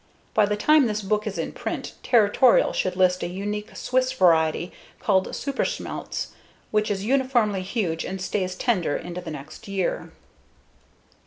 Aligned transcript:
By 0.33 0.47
the 0.47 0.57
time 0.57 0.87
this 0.87 1.03
book 1.03 1.27
is 1.27 1.37
in 1.37 1.51
print, 1.51 1.93
Territorial 2.01 2.73
should 2.73 2.95
list 2.95 3.21
a 3.21 3.27
unique 3.27 3.75
Swiss 3.77 4.11
variety 4.11 4.71
called 4.99 5.27
Superschmeltz, 5.27 6.29
which 6.71 6.89
is 6.89 7.05
uniformly 7.05 7.61
huge 7.61 8.03
and 8.03 8.19
stays 8.19 8.55
tender 8.55 8.97
into 8.97 9.21
the 9.21 9.29
next 9.29 9.67
year. 9.67 10.11